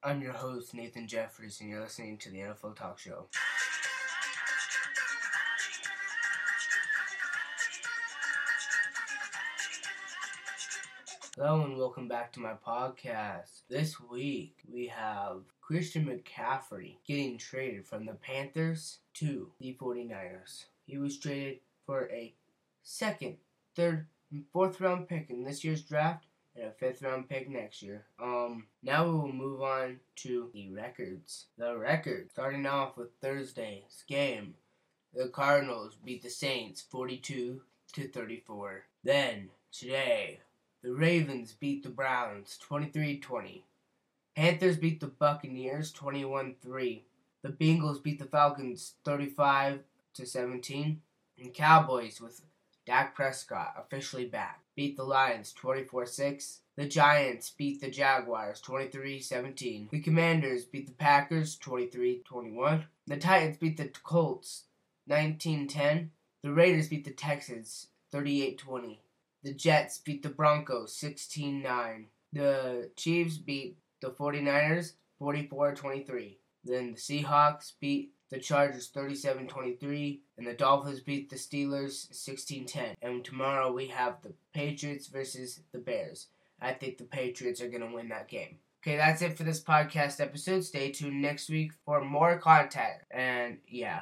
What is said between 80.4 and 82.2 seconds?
the Dolphins beat the Steelers